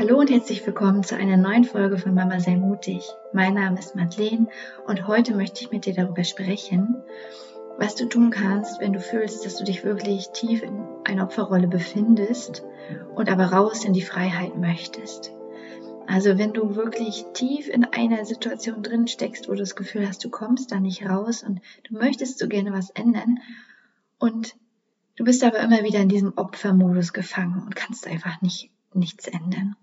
[0.00, 3.04] Hallo und herzlich willkommen zu einer neuen Folge von Mama sei mutig.
[3.34, 4.48] Mein Name ist Madeleine
[4.86, 6.96] und heute möchte ich mit dir darüber sprechen,
[7.76, 11.68] was du tun kannst, wenn du fühlst, dass du dich wirklich tief in einer Opferrolle
[11.68, 12.64] befindest
[13.14, 15.32] und aber raus in die Freiheit möchtest.
[16.06, 20.24] Also wenn du wirklich tief in einer Situation drin steckst, wo du das Gefühl hast,
[20.24, 23.40] du kommst da nicht raus und du möchtest so gerne was ändern
[24.18, 24.56] und
[25.16, 29.76] du bist aber immer wieder in diesem Opfermodus gefangen und kannst einfach nicht nichts ändern.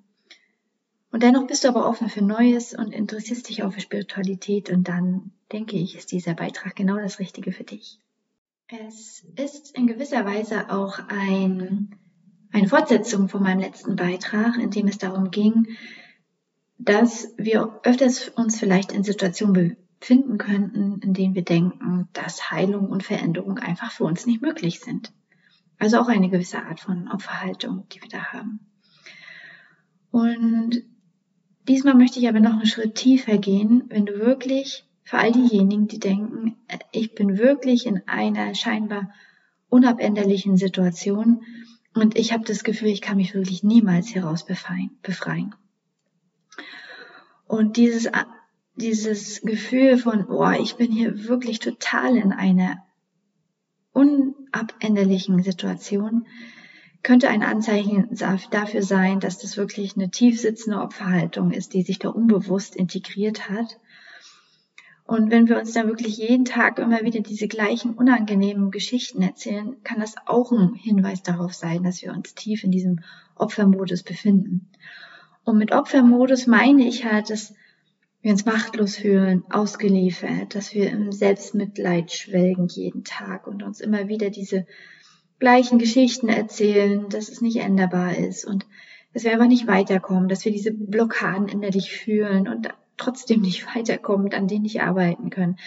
[1.11, 4.87] Und dennoch bist du aber offen für Neues und interessierst dich auch für Spiritualität und
[4.87, 7.99] dann denke ich, ist dieser Beitrag genau das Richtige für dich.
[8.67, 11.95] Es ist in gewisser Weise auch ein,
[12.51, 15.77] eine Fortsetzung von meinem letzten Beitrag, in dem es darum ging,
[16.77, 22.89] dass wir öfters uns vielleicht in Situationen befinden könnten, in denen wir denken, dass Heilung
[22.89, 25.13] und Veränderung einfach für uns nicht möglich sind.
[25.79, 28.59] Also auch eine gewisse Art von Opferhaltung, die wir da haben.
[30.11, 30.83] Und
[31.67, 35.87] diesmal möchte ich aber noch einen Schritt tiefer gehen, wenn du wirklich für all diejenigen,
[35.87, 36.57] die denken,
[36.91, 39.09] ich bin wirklich in einer scheinbar
[39.69, 41.43] unabänderlichen Situation
[41.93, 45.55] und ich habe das Gefühl, ich kann mich wirklich niemals hieraus befreien.
[47.47, 48.09] Und dieses,
[48.75, 52.83] dieses Gefühl von, oh, ich bin hier wirklich total in einer
[53.93, 56.27] unabänderlichen Situation,
[57.03, 58.09] könnte ein Anzeichen
[58.51, 63.49] dafür sein, dass das wirklich eine tief sitzende Opferhaltung ist, die sich da unbewusst integriert
[63.49, 63.79] hat.
[65.05, 69.77] Und wenn wir uns dann wirklich jeden Tag immer wieder diese gleichen unangenehmen Geschichten erzählen,
[69.83, 72.99] kann das auch ein Hinweis darauf sein, dass wir uns tief in diesem
[73.35, 74.69] Opfermodus befinden.
[75.45, 77.53] Und mit Opfermodus meine ich halt, dass
[78.21, 84.09] wir uns machtlos fühlen, ausgeliefert, dass wir im Selbstmitleid schwelgen jeden Tag und uns immer
[84.09, 84.65] wieder diese
[85.39, 88.65] gleichen Geschichten erzählen, dass es nicht änderbar ist und
[89.13, 94.33] dass wir einfach nicht weiterkommen, dass wir diese Blockaden innerlich fühlen und trotzdem nicht weiterkommen
[94.33, 95.57] an denen nicht arbeiten können,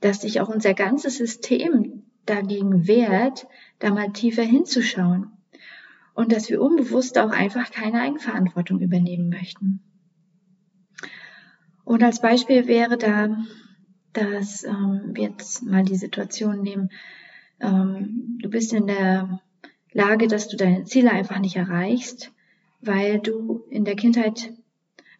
[0.00, 3.46] dass sich auch unser ganzes System dagegen wehrt,
[3.78, 5.32] da mal tiefer hinzuschauen
[6.14, 9.80] und dass wir unbewusst auch einfach keine Eigenverantwortung übernehmen möchten.
[11.84, 13.38] Und als Beispiel wäre da,
[14.12, 16.90] dass ähm, wir jetzt mal die Situation nehmen,
[17.60, 19.40] ähm, du bist in der
[19.92, 22.32] Lage, dass du deine Ziele einfach nicht erreichst,
[22.80, 24.52] weil du in der Kindheit,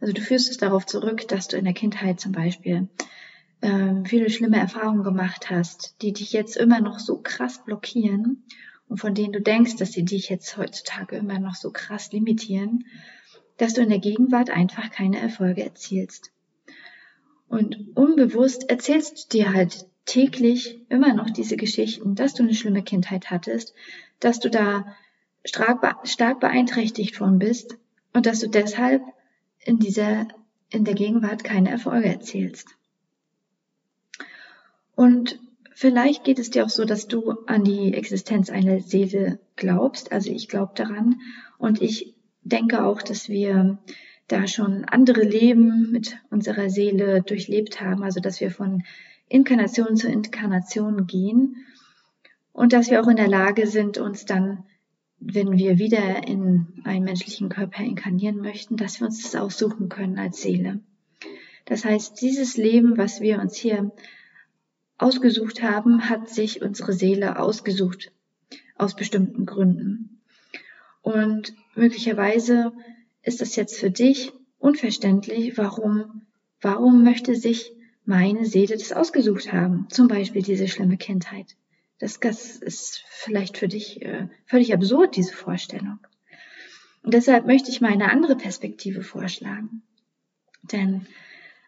[0.01, 2.89] also du führst es darauf zurück, dass du in der Kindheit zum Beispiel
[3.63, 8.45] ähm, viele schlimme Erfahrungen gemacht hast, die dich jetzt immer noch so krass blockieren
[8.89, 12.85] und von denen du denkst, dass sie dich jetzt heutzutage immer noch so krass limitieren,
[13.57, 16.31] dass du in der Gegenwart einfach keine Erfolge erzielst.
[17.49, 22.83] Und unbewusst erzählst du dir halt täglich immer noch diese Geschichten, dass du eine schlimme
[22.83, 23.75] Kindheit hattest,
[24.21, 24.97] dass du da
[25.45, 27.77] stark, beeinträchtigt worden bist
[28.15, 29.03] und dass du deshalb
[29.65, 30.27] in dieser,
[30.71, 32.69] in der Gegenwart keine Erfolge erzielst.
[34.97, 35.39] Und
[35.75, 40.11] vielleicht geht es dir auch so, dass du an die Existenz einer Seele glaubst.
[40.11, 41.21] Also ich glaube daran
[41.59, 43.79] und ich denke auch, dass wir
[44.27, 48.85] da schon andere Leben mit unserer Seele durchlebt haben, also dass wir von
[49.29, 51.57] Inkarnation zu Inkarnation gehen
[52.53, 54.65] und dass wir auch in der Lage sind, uns dann,
[55.21, 60.19] wenn wir wieder in einen menschlichen Körper inkarnieren möchten, dass wir uns das aussuchen können
[60.19, 60.81] als Seele.
[61.67, 63.93] Das heißt, dieses Leben, was wir uns hier
[64.97, 68.11] ausgesucht haben, hat sich unsere Seele ausgesucht
[68.77, 70.21] aus bestimmten Gründen.
[71.03, 72.73] Und möglicherweise
[73.23, 76.23] ist es jetzt für dich unverständlich, warum,
[76.61, 77.73] warum möchte sich
[78.09, 79.87] meine Seele das ausgesucht haben.
[79.91, 81.57] Zum Beispiel diese schlimme Kindheit.
[81.99, 85.99] Das, das ist vielleicht für dich äh, völlig absurd, diese Vorstellung.
[87.03, 89.83] Und deshalb möchte ich mal eine andere Perspektive vorschlagen.
[90.63, 91.07] Denn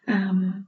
[0.07, 0.65] ähm,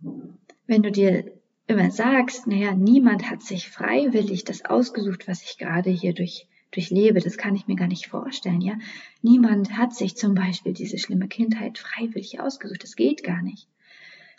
[0.68, 1.32] wenn du dir
[1.66, 7.20] immer sagst, naja, niemand hat sich freiwillig das ausgesucht, was ich gerade hier durch, durchlebe,
[7.20, 8.78] das kann ich mir gar nicht vorstellen, ja.
[9.24, 13.68] Niemand hat sich zum Beispiel diese schlimme Kindheit freiwillig ausgesucht, das geht gar nicht.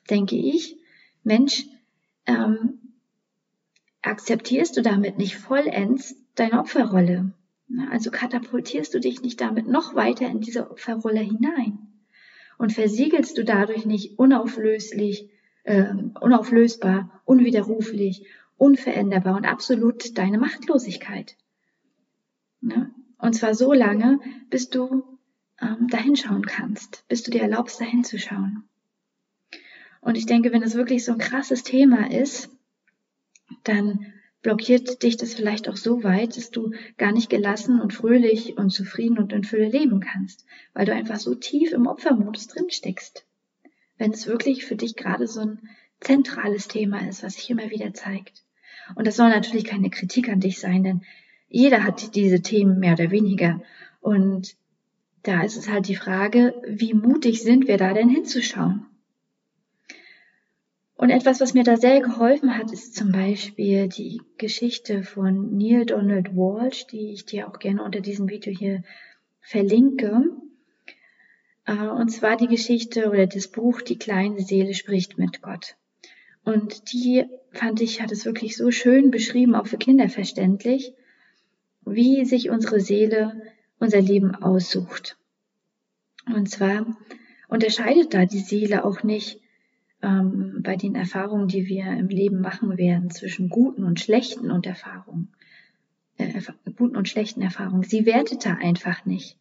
[0.09, 0.77] Denke ich,
[1.25, 1.65] Mensch,
[2.27, 2.79] ähm,
[4.03, 7.33] akzeptierst du damit nicht vollends deine Opferrolle?
[7.91, 11.79] Also katapultierst du dich nicht damit noch weiter in diese Opferrolle hinein?
[12.59, 15.31] Und versiegelst du dadurch nicht unauflöslich,
[15.65, 21.37] äh, unauflösbar, unwiderruflich, unveränderbar und absolut deine Machtlosigkeit?
[22.61, 22.95] Ne?
[23.19, 24.21] Und zwar so lange,
[24.51, 25.19] bis du
[25.61, 28.65] ähm, dahinschauen kannst, bis du dir erlaubst, dahin zu schauen.
[30.05, 32.51] Und ich denke, wenn es wirklich so ein krasses Thema ist,
[33.65, 34.13] dann
[34.43, 38.69] blockiert dich das vielleicht auch so weit, dass du gar nicht gelassen und fröhlich und
[38.69, 43.25] zufrieden und in Fülle leben kannst, weil du einfach so tief im Opfermodus drin steckst.
[43.97, 45.71] Wenn es wirklich für dich gerade so ein
[46.01, 48.45] zentrales Thema ist, was sich immer wieder zeigt.
[48.97, 51.01] Und das soll natürlich keine Kritik an dich sein, denn
[51.49, 53.63] jeder hat diese Themen mehr oder weniger.
[54.03, 54.55] Und
[55.23, 58.85] da ist es halt die Frage, wie mutig sind wir da denn hinzuschauen?
[60.97, 65.87] Und etwas, was mir da sehr geholfen hat, ist zum Beispiel die Geschichte von Neil
[65.87, 68.85] Donald Walsh, die ich dir auch gerne unter diesem Video hier
[69.41, 70.25] verlinke.
[71.67, 75.77] Äh, und zwar die Geschichte oder das Buch Die kleine Seele spricht mit Gott.
[76.45, 80.93] Und die fand ich, hat es wirklich so schön beschrieben, auch für Kinder verständlich,
[81.85, 83.43] wie sich unsere Seele
[83.79, 85.17] unser Leben aussucht.
[86.27, 86.87] Und zwar
[87.49, 89.41] unterscheidet da die Seele auch nicht
[90.05, 94.67] ähm, bei den Erfahrungen, die wir im Leben machen werden, zwischen guten und schlechten und
[94.67, 95.33] Erfahrungen,
[96.19, 96.41] äh,
[96.77, 97.83] guten und schlechten Erfahrungen.
[97.83, 99.37] Sie wertet da einfach nicht.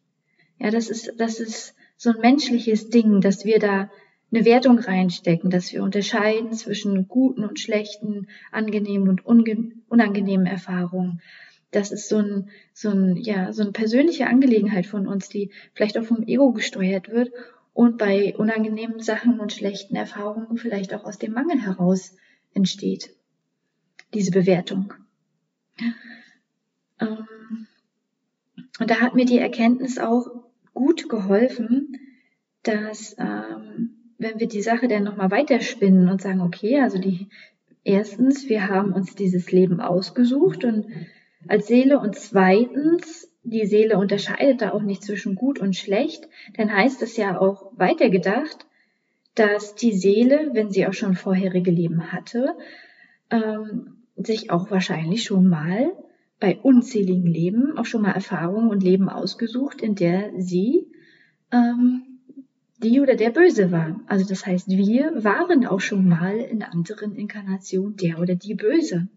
[0.58, 3.90] Ja, das ist, das ist so ein menschliches Ding, dass wir da
[4.32, 11.20] eine Wertung reinstecken, dass wir unterscheiden zwischen guten und schlechten, angenehmen und unangenehmen Erfahrungen.
[11.70, 15.98] Das ist so ein, so ein, ja, so eine persönliche Angelegenheit von uns, die vielleicht
[15.98, 17.32] auch vom Ego gesteuert wird
[17.74, 22.16] und bei unangenehmen Sachen und schlechten Erfahrungen vielleicht auch aus dem Mangel heraus
[22.54, 23.14] entsteht.
[24.14, 24.94] Diese Bewertung.
[27.00, 27.26] Ähm,
[28.78, 30.28] und da hat mir die Erkenntnis auch
[30.72, 31.98] gut geholfen,
[32.62, 37.28] dass ähm, wenn wir die Sache dann nochmal weiterspinnen und sagen, okay, also die
[37.82, 40.86] erstens, wir haben uns dieses Leben ausgesucht und
[41.48, 46.72] als Seele und zweitens, die Seele unterscheidet da auch nicht zwischen gut und schlecht, dann
[46.72, 48.66] heißt es ja auch weitergedacht,
[49.34, 52.56] dass die Seele, wenn sie auch schon vorherige Leben hatte,
[53.30, 55.92] ähm, sich auch wahrscheinlich schon mal
[56.40, 60.86] bei unzähligen Leben auch schon mal Erfahrungen und Leben ausgesucht, in der sie
[61.52, 62.02] ähm,
[62.78, 64.00] die oder der Böse war.
[64.06, 69.08] Also das heißt, wir waren auch schon mal in anderen Inkarnationen der oder die Böse.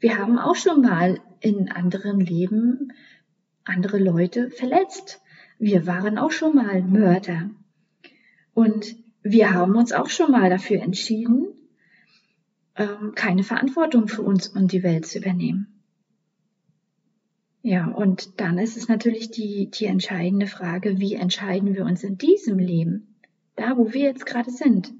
[0.00, 2.92] Wir haben auch schon mal in anderen Leben
[3.64, 5.20] andere Leute verletzt.
[5.58, 7.50] Wir waren auch schon mal Mörder.
[8.52, 11.46] Und wir haben uns auch schon mal dafür entschieden,
[12.76, 15.74] ähm, keine Verantwortung für uns und die Welt zu übernehmen.
[17.62, 22.18] Ja, und dann ist es natürlich die, die entscheidende Frage, wie entscheiden wir uns in
[22.18, 23.16] diesem Leben?
[23.56, 24.92] Da, wo wir jetzt gerade sind.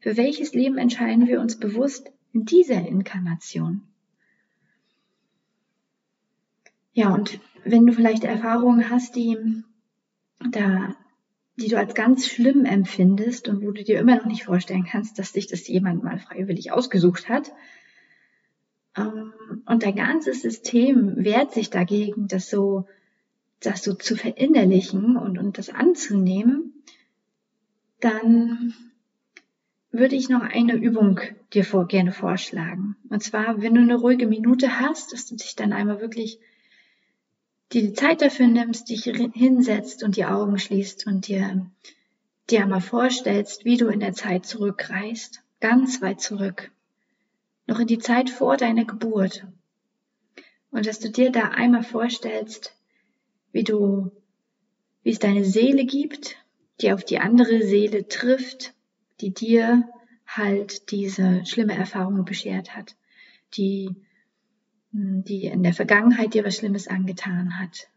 [0.00, 3.82] Für welches Leben entscheiden wir uns bewusst in dieser Inkarnation?
[6.92, 9.36] Ja, und wenn du vielleicht Erfahrungen hast, die
[10.50, 10.94] da,
[11.56, 15.18] die du als ganz schlimm empfindest und wo du dir immer noch nicht vorstellen kannst,
[15.18, 17.52] dass dich das jemand mal freiwillig ausgesucht hat,
[18.96, 19.32] ähm,
[19.66, 22.86] und dein ganzes System wehrt sich dagegen, das so,
[23.60, 26.82] das so zu verinnerlichen und, und das anzunehmen,
[28.00, 28.74] dann
[29.92, 31.20] würde ich noch eine Übung
[31.52, 32.96] dir vor, gerne vorschlagen.
[33.08, 36.40] Und zwar, wenn du eine ruhige Minute hast, dass du dich dann einmal wirklich
[37.72, 41.70] dir die Zeit dafür nimmst, dich hinsetzt und die Augen schließt und dir,
[42.50, 46.70] dir einmal vorstellst, wie du in der Zeit zurückreist, ganz weit zurück
[47.70, 49.46] noch in die Zeit vor deiner Geburt.
[50.72, 52.76] Und dass du dir da einmal vorstellst,
[53.52, 54.10] wie du,
[55.04, 56.36] wie es deine Seele gibt,
[56.80, 58.74] die auf die andere Seele trifft,
[59.20, 59.88] die dir
[60.26, 62.96] halt diese schlimme Erfahrung beschert hat,
[63.54, 63.94] die,
[64.92, 67.88] die in der Vergangenheit dir was Schlimmes angetan hat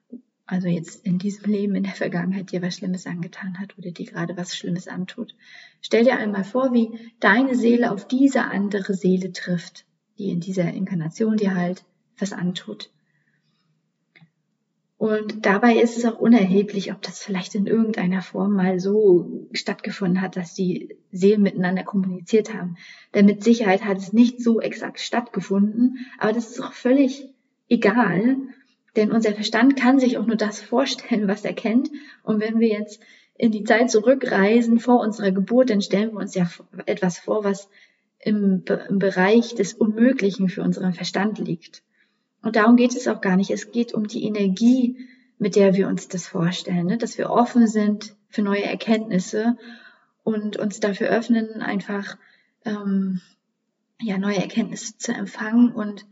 [0.45, 4.05] also jetzt in diesem Leben, in der Vergangenheit dir was Schlimmes angetan hat oder dir
[4.05, 5.35] gerade was Schlimmes antut.
[5.81, 9.85] Stell dir einmal vor, wie deine Seele auf diese andere Seele trifft,
[10.17, 11.85] die in dieser Inkarnation dir halt
[12.17, 12.91] was antut.
[14.97, 20.21] Und dabei ist es auch unerheblich, ob das vielleicht in irgendeiner Form mal so stattgefunden
[20.21, 22.75] hat, dass die Seelen miteinander kommuniziert haben.
[23.13, 27.29] Denn mit Sicherheit hat es nicht so exakt stattgefunden, aber das ist auch völlig
[27.69, 28.37] egal,
[28.95, 31.89] denn unser Verstand kann sich auch nur das vorstellen, was er kennt.
[32.23, 33.01] Und wenn wir jetzt
[33.37, 36.47] in die Zeit zurückreisen vor unserer Geburt, dann stellen wir uns ja
[36.85, 37.69] etwas vor, was
[38.19, 41.81] im, im Bereich des Unmöglichen für unseren Verstand liegt.
[42.41, 43.49] Und darum geht es auch gar nicht.
[43.49, 44.97] Es geht um die Energie,
[45.39, 46.97] mit der wir uns das vorstellen, ne?
[46.97, 49.57] dass wir offen sind für neue Erkenntnisse
[50.23, 52.17] und uns dafür öffnen, einfach
[52.65, 53.21] ähm,
[54.01, 56.05] ja neue Erkenntnisse zu empfangen und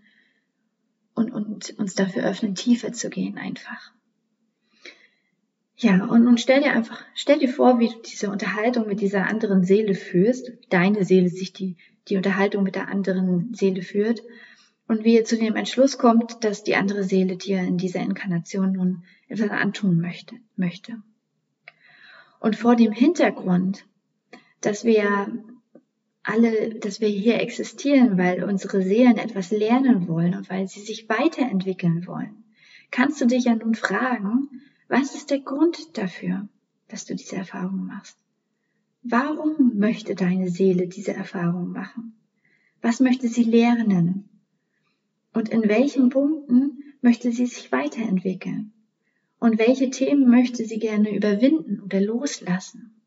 [1.13, 3.91] und, und uns dafür öffnen, tiefer zu gehen einfach.
[5.77, 9.25] Ja, und, und stell dir einfach, stell dir vor, wie du diese Unterhaltung mit dieser
[9.25, 11.75] anderen Seele führst, deine Seele sich die,
[12.08, 14.22] die Unterhaltung mit der anderen Seele führt.
[14.88, 18.74] und wie ihr zu dem Entschluss kommt, dass die andere Seele dir in dieser Inkarnation
[18.74, 20.36] nun etwas antun möchte.
[20.56, 21.01] möchte.
[22.39, 23.86] Und vor dem Hintergrund,
[24.62, 25.44] dass wir
[26.24, 31.10] alle, dass wir hier existieren, weil unsere Seelen etwas lernen wollen und weil sie sich
[31.10, 32.44] weiterentwickeln wollen,
[32.91, 34.50] kannst du dich ja nun fragen,
[34.88, 36.48] was ist der Grund dafür,
[36.88, 38.18] dass du diese Erfahrung machst?
[39.03, 42.13] Warum möchte deine Seele diese Erfahrung machen?
[42.82, 44.30] Was möchte sie lernen?
[45.34, 48.74] Und in welchen Punkten möchte sie sich weiterentwickeln?
[49.39, 53.00] Und welche Themen möchte sie gerne überwinden oder loslassen?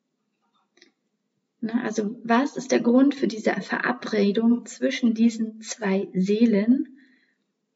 [1.67, 6.99] Na, also was ist der Grund für diese Verabredung zwischen diesen zwei Seelen,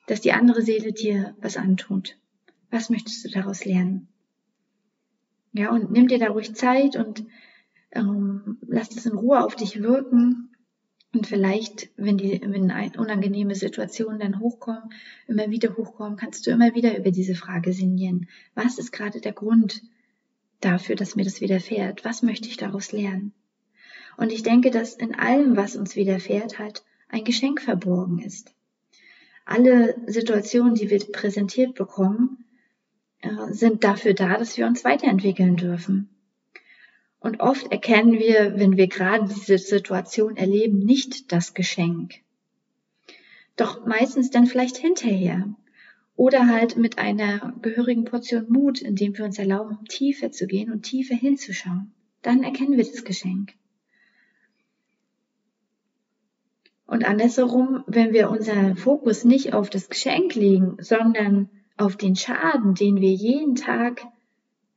[0.07, 2.19] dass die andere Seele dir was antut?
[2.71, 4.09] Was möchtest du daraus lernen?
[5.55, 7.25] Ja, und nimm dir da ruhig Zeit und
[7.93, 10.51] ähm, lass es in Ruhe auf dich wirken
[11.15, 14.93] und vielleicht, wenn die, wenn unangenehme Situationen dann hochkommen,
[15.29, 18.29] immer wieder hochkommen, kannst du immer wieder über diese Frage sinnieren.
[18.55, 19.83] Was ist gerade der Grund
[20.61, 22.05] dafür, dass mir das widerfährt?
[22.05, 23.33] Was möchte ich daraus lernen?
[24.19, 28.53] Und ich denke, dass in allem, was uns widerfährt, halt ein Geschenk verborgen ist.
[29.45, 32.45] Alle Situationen, die wir präsentiert bekommen,
[33.21, 36.09] äh, sind dafür da, dass wir uns weiterentwickeln dürfen.
[37.21, 42.17] Und oft erkennen wir, wenn wir gerade diese Situation erleben, nicht das Geschenk.
[43.55, 45.49] Doch meistens dann vielleicht hinterher.
[46.17, 50.83] Oder halt mit einer gehörigen Portion Mut, indem wir uns erlauben, tiefer zu gehen und
[50.83, 51.93] tiefer hinzuschauen.
[52.23, 53.55] Dann erkennen wir das Geschenk.
[56.89, 62.75] Und andersherum, wenn wir unseren Fokus nicht auf das Geschenk legen, sondern auf den Schaden,
[62.75, 64.01] den wir jeden Tag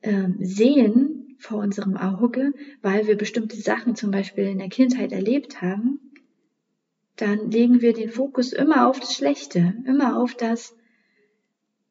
[0.01, 5.61] äh, sehen, vor unserem Auge, weil wir bestimmte Sachen zum Beispiel in der Kindheit erlebt
[5.61, 6.11] haben,
[7.15, 10.75] dann legen wir den Fokus immer auf das Schlechte, immer auf das,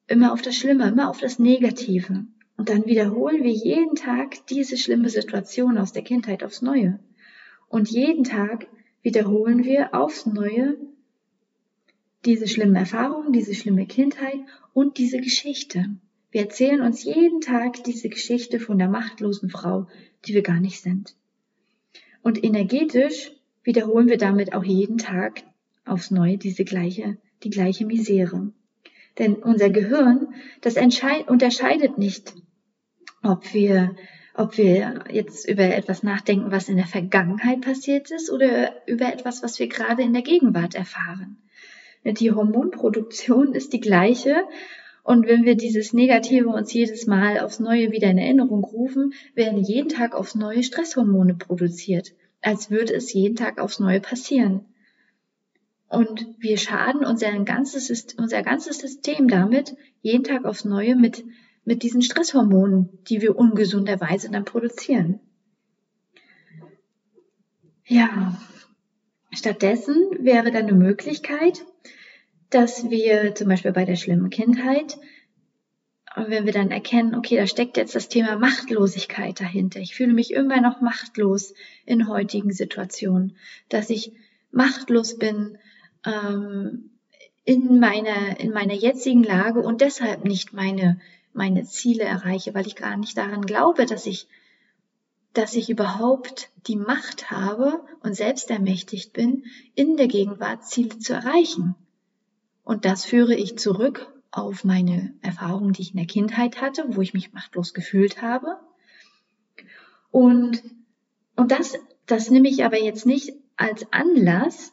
[0.07, 2.27] immer auf das Schlimme, immer auf das Negative.
[2.59, 7.01] Und dann wiederholen wir jeden Tag diese schlimme Situation aus der Kindheit aufs Neue.
[7.69, 8.67] Und jeden Tag
[9.03, 10.77] wiederholen wir aufs Neue
[12.25, 14.41] diese schlimmen Erfahrungen, diese schlimme Kindheit
[14.75, 15.87] und diese Geschichte.
[16.31, 19.89] Wir erzählen uns jeden Tag diese Geschichte von der machtlosen Frau,
[20.25, 21.17] die wir gar nicht sind.
[22.23, 23.33] Und energetisch
[23.65, 25.43] wiederholen wir damit auch jeden Tag
[25.85, 28.53] aufs Neue diese gleiche, die gleiche Misere.
[29.19, 32.35] Denn unser Gehirn, das unterscheidet nicht,
[33.23, 33.97] ob wir,
[34.35, 39.43] ob wir jetzt über etwas nachdenken, was in der Vergangenheit passiert ist oder über etwas,
[39.43, 41.37] was wir gerade in der Gegenwart erfahren.
[42.05, 44.45] Die Hormonproduktion ist die gleiche
[45.03, 49.59] und wenn wir dieses Negative uns jedes Mal aufs Neue wieder in Erinnerung rufen, werden
[49.63, 54.65] jeden Tag aufs Neue Stresshormone produziert, als würde es jeden Tag aufs Neue passieren.
[55.89, 57.89] Und wir schaden unser ganzes,
[58.79, 61.25] System damit, jeden Tag aufs Neue mit,
[61.65, 65.21] mit diesen Stresshormonen, die wir ungesunderweise dann produzieren.
[67.87, 68.41] Ja,
[69.33, 71.65] stattdessen wäre dann eine Möglichkeit,
[72.51, 74.99] dass wir zum Beispiel bei der schlimmen Kindheit,
[76.17, 79.79] wenn wir dann erkennen, okay, da steckt jetzt das Thema Machtlosigkeit dahinter.
[79.81, 81.55] Ich fühle mich immer noch machtlos
[81.87, 83.37] in heutigen Situationen,
[83.69, 84.13] dass ich
[84.51, 85.59] machtlos bin
[86.05, 86.91] ähm,
[87.45, 91.01] in meiner in meiner jetzigen Lage und deshalb nicht meine
[91.33, 94.29] meine Ziele erreiche, weil ich gar nicht daran glaube, dass ich
[95.33, 99.45] dass ich überhaupt die Macht habe und selbst ermächtigt bin,
[99.75, 101.77] in der Gegenwart Ziele zu erreichen.
[102.65, 107.01] Und das führe ich zurück auf meine Erfahrungen, die ich in der Kindheit hatte, wo
[107.01, 108.59] ich mich machtlos gefühlt habe.
[110.11, 110.63] Und,
[111.37, 114.73] und das, das nehme ich aber jetzt nicht als Anlass,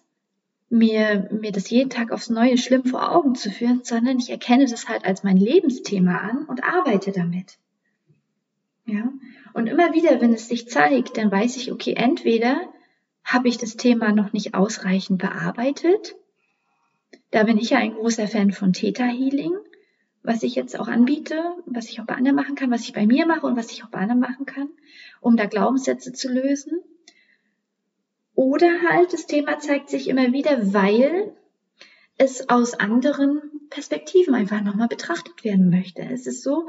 [0.69, 4.65] mir, mir das jeden Tag aufs Neue schlimm vor Augen zu führen, sondern ich erkenne
[4.65, 7.57] das halt als mein Lebensthema an und arbeite damit.
[8.85, 9.11] Ja.
[9.53, 12.61] Und immer wieder, wenn es sich zeigt, dann weiß ich, okay, entweder
[13.23, 16.15] habe ich das Thema noch nicht ausreichend bearbeitet
[17.31, 19.53] da bin ich ja ein großer Fan von Theta Healing,
[20.23, 23.05] was ich jetzt auch anbiete, was ich auch bei anderen machen kann, was ich bei
[23.05, 24.69] mir mache und was ich auch bei anderen machen kann,
[25.21, 26.81] um da Glaubenssätze zu lösen.
[28.37, 31.33] Oder halt, das Thema zeigt sich immer wieder, weil
[32.19, 33.41] es aus anderen
[33.71, 36.03] Perspektiven einfach nochmal betrachtet werden möchte.
[36.03, 36.67] Es ist so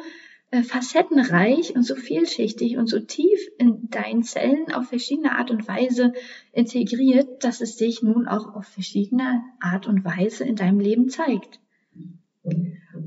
[0.51, 5.69] äh, facettenreich und so vielschichtig und so tief in deinen Zellen auf verschiedene Art und
[5.69, 6.15] Weise
[6.53, 11.61] integriert, dass es sich nun auch auf verschiedene Art und Weise in deinem Leben zeigt.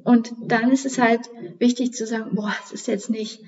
[0.03, 3.41] Und dann ist es halt wichtig zu sagen, boah, es ist jetzt nicht,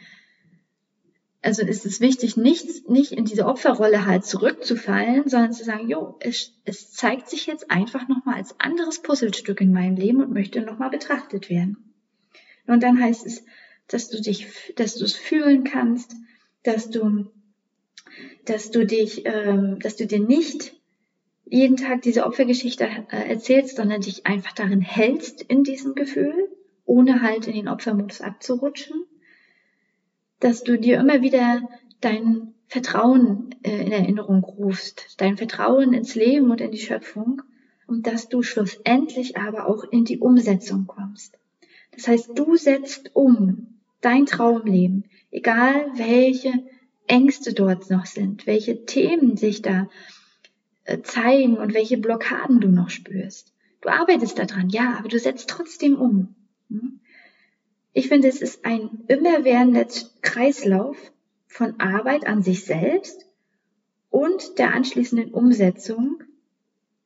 [1.44, 6.16] also ist es wichtig, nicht, nicht in diese Opferrolle halt zurückzufallen, sondern zu sagen, jo,
[6.22, 10.62] es, es zeigt sich jetzt einfach nochmal als anderes Puzzlestück in meinem Leben und möchte
[10.62, 11.94] nochmal betrachtet werden.
[12.66, 13.44] Und dann heißt es,
[13.90, 14.48] dass du dich,
[14.78, 16.16] dass du es fühlen kannst,
[16.64, 17.26] dass du,
[18.46, 20.80] dass du dich, ähm, dass du dir nicht
[21.44, 26.34] jeden Tag diese Opfergeschichte äh, erzählst, sondern dich einfach darin hältst in diesem Gefühl,
[26.86, 29.04] ohne halt in den Opfermodus abzurutschen
[30.44, 31.68] dass du dir immer wieder
[32.02, 37.42] dein Vertrauen äh, in Erinnerung rufst, dein Vertrauen ins Leben und in die Schöpfung
[37.88, 41.38] und dass du schlussendlich aber auch in die Umsetzung kommst.
[41.92, 46.52] Das heißt, du setzt um dein Traumleben, egal welche
[47.08, 49.90] Ängste dort noch sind, welche Themen sich da
[50.86, 53.54] äh, zeigen und welche Blockaden du noch spürst.
[53.82, 56.36] Du arbeitest daran, ja, aber du setzt trotzdem um.
[56.70, 57.00] Hm?
[57.94, 59.86] Ich finde, es ist ein immerwährender
[60.22, 60.98] Kreislauf
[61.46, 63.28] von Arbeit an sich selbst
[64.10, 66.24] und der anschließenden Umsetzung.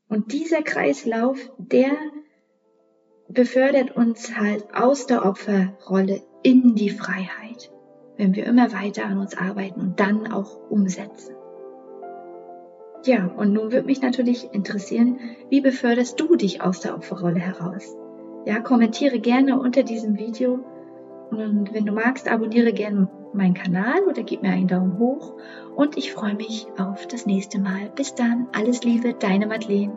[0.08, 1.92] Und dieser Kreislauf, der
[3.28, 7.70] befördert uns halt aus der Opferrolle in die Freiheit,
[8.16, 11.36] wenn wir immer weiter an uns arbeiten und dann auch umsetzen.
[13.06, 17.94] Ja, und nun würde mich natürlich interessieren, wie beförderst du dich aus der Opferrolle heraus?
[18.46, 20.64] Ja, kommentiere gerne unter diesem Video
[21.30, 25.34] und wenn du magst, abonniere gerne meinen Kanal oder gib mir einen Daumen hoch.
[25.76, 27.90] Und ich freue mich auf das nächste Mal.
[27.96, 29.94] Bis dann, alles Liebe, deine Madeleine.